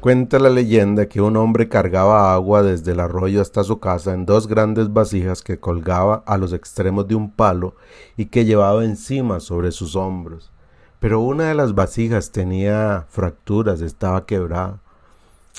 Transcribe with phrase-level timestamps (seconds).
[0.00, 4.24] Cuenta la leyenda que un hombre cargaba agua desde el arroyo hasta su casa en
[4.24, 7.74] dos grandes vasijas que colgaba a los extremos de un palo
[8.16, 10.52] y que llevaba encima sobre sus hombros.
[11.00, 14.80] Pero una de las vasijas tenía fracturas, estaba quebrada.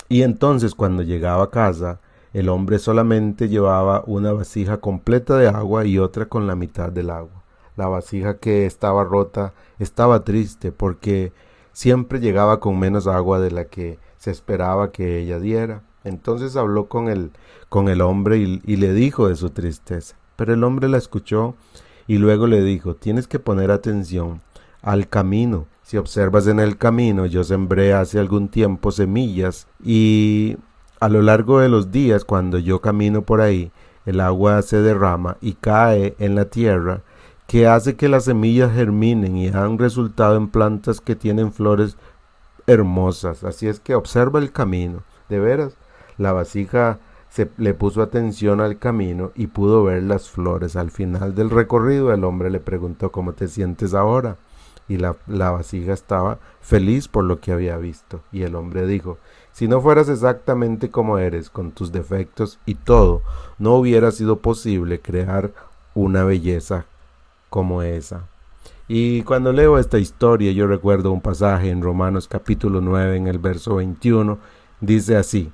[0.10, 2.00] Y entonces cuando llegaba a casa,
[2.34, 7.12] el hombre solamente llevaba una vasija completa de agua y otra con la mitad del
[7.12, 7.44] agua.
[7.78, 11.32] La vasija que estaba rota estaba triste porque
[11.74, 15.82] siempre llegaba con menos agua de la que se esperaba que ella diera.
[16.04, 17.32] Entonces habló con el,
[17.70, 20.16] con el hombre y, le dijo de su tristeza.
[20.36, 21.56] Pero el hombre la escuchó
[22.06, 24.42] y luego le dijo, tienes que poner atención
[24.84, 25.66] al camino.
[25.82, 30.56] Si observas en el camino, yo sembré hace algún tiempo semillas y
[31.00, 33.72] a lo largo de los días, cuando yo camino por ahí,
[34.06, 37.02] el agua se derrama y cae en la tierra,
[37.48, 41.98] que hace que las semillas germinen y dan resultado en plantas que tienen flores
[42.68, 43.44] hermosas.
[43.44, 45.04] Así es que observa el camino.
[45.30, 45.74] De veras,
[46.18, 50.76] la vasija se le puso atención al camino y pudo ver las flores.
[50.76, 54.36] Al final del recorrido el hombre le preguntó ¿Cómo te sientes ahora?
[54.88, 58.22] Y la, la vasija estaba feliz por lo que había visto.
[58.32, 59.18] Y el hombre dijo
[59.54, 63.22] Si no fueras exactamente como eres, con tus defectos y todo,
[63.58, 65.52] no hubiera sido posible crear
[65.94, 66.86] una belleza
[67.50, 68.28] como esa.
[68.88, 73.40] Y cuando leo esta historia yo recuerdo un pasaje en Romanos capítulo 9 en el
[73.40, 74.38] verso 21,
[74.82, 75.52] dice así,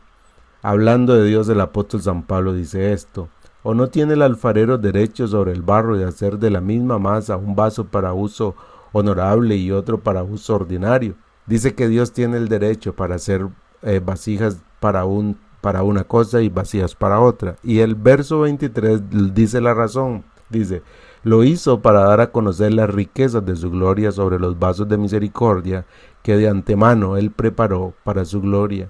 [0.61, 3.29] hablando de Dios el apóstol San Pablo dice esto,
[3.63, 7.37] ¿o no tiene el alfarero derecho sobre el barro de hacer de la misma masa
[7.37, 8.55] un vaso para uso
[8.91, 11.15] honorable y otro para uso ordinario?
[11.45, 13.47] Dice que Dios tiene el derecho para hacer
[13.81, 17.57] eh, vasijas para un para una cosa y vasijas para otra.
[17.63, 20.23] Y el verso 23 dice la razón.
[20.49, 20.81] Dice,
[21.27, 24.97] lo hizo para dar a conocer las riquezas de su gloria sobre los vasos de
[24.97, 25.85] misericordia
[26.23, 28.89] que de antemano Él preparó para su gloria.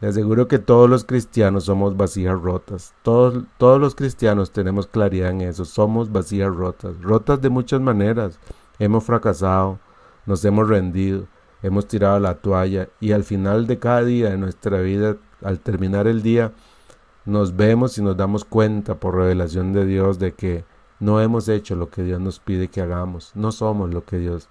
[0.00, 2.94] Le aseguro que todos los cristianos somos vasijas rotas.
[3.02, 5.66] Todos, todos los cristianos tenemos claridad en eso.
[5.66, 6.98] Somos vasijas rotas.
[7.02, 8.38] Rotas de muchas maneras.
[8.78, 9.78] Hemos fracasado,
[10.24, 11.26] nos hemos rendido,
[11.62, 16.06] hemos tirado la toalla y al final de cada día de nuestra vida, al terminar
[16.06, 16.52] el día,
[17.26, 20.64] nos vemos y nos damos cuenta por revelación de Dios de que
[21.00, 24.48] no hemos hecho lo que Dios nos pide que hagamos, no somos lo que Dios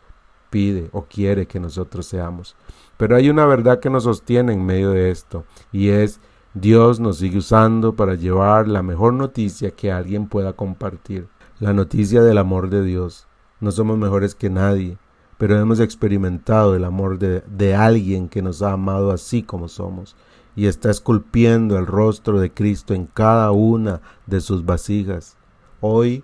[0.50, 2.56] pide o quiere que nosotros seamos.
[2.98, 6.20] Pero hay una verdad que nos sostiene en medio de esto, y es
[6.54, 11.28] Dios nos sigue usando para llevar la mejor noticia que alguien pueda compartir,
[11.60, 13.28] la noticia del amor de Dios.
[13.60, 14.98] No somos mejores que nadie,
[15.40, 20.16] pero hemos experimentado el amor de, de alguien que nos ha amado así como somos
[20.56, 25.38] y está esculpiendo el rostro de Cristo en cada una de sus vasijas.
[25.82, 26.24] Hoy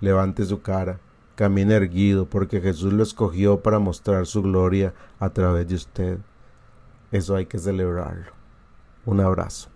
[0.00, 0.98] levante su cara,
[1.34, 6.18] camine erguido, porque Jesús lo escogió para mostrar su gloria a través de usted.
[7.12, 8.32] Eso hay que celebrarlo.
[9.06, 9.70] Un abrazo.